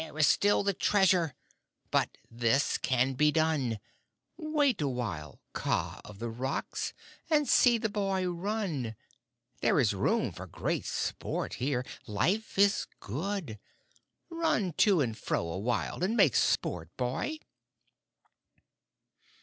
"There 0.01 0.17
is 0.17 0.25
still 0.25 0.63
the 0.63 0.73
Treasure. 0.73 1.35
But 1.91 2.17
this 2.31 2.79
can 2.79 3.13
be 3.13 3.31
done. 3.31 3.79
Wait 4.35 4.81
a 4.81 4.87
while, 4.87 5.39
Kaa 5.53 6.01
of 6.03 6.17
the 6.17 6.27
Rocks, 6.31 6.91
and 7.29 7.47
see 7.47 7.77
the 7.77 7.87
boy 7.87 8.27
run. 8.27 8.95
There 9.61 9.79
is 9.79 9.93
room 9.93 10.31
for 10.31 10.47
great 10.47 10.85
sport 10.87 11.53
here. 11.61 11.85
Life 12.07 12.57
is 12.57 12.87
good. 12.99 13.59
Run 14.31 14.73
to 14.77 15.01
and 15.01 15.15
fro 15.15 15.47
a 15.47 15.59
while, 15.59 16.03
and 16.03 16.17
make 16.17 16.35
sport, 16.35 16.89
boy!" 16.97 17.37